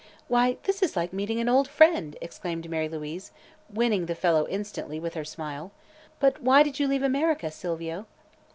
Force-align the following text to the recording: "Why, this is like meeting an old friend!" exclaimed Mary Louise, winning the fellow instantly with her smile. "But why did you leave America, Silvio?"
"Why, 0.27 0.57
this 0.63 0.81
is 0.81 0.95
like 0.95 1.13
meeting 1.13 1.39
an 1.39 1.47
old 1.47 1.67
friend!" 1.67 2.17
exclaimed 2.21 2.67
Mary 2.67 2.89
Louise, 2.89 3.31
winning 3.69 4.07
the 4.07 4.15
fellow 4.15 4.47
instantly 4.49 4.99
with 4.99 5.13
her 5.13 5.23
smile. 5.23 5.71
"But 6.19 6.41
why 6.41 6.63
did 6.63 6.79
you 6.79 6.87
leave 6.87 7.03
America, 7.03 7.51
Silvio?" 7.51 8.07